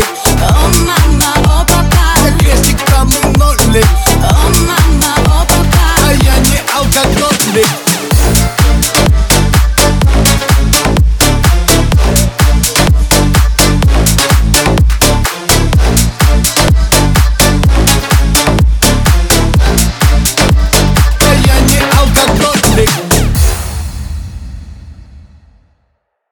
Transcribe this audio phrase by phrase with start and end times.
[0.00, 0.25] big